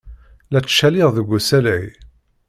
La 0.51 0.59
ttcaliɣ 0.61 1.09
deg 1.17 1.29
usalay. 1.37 1.85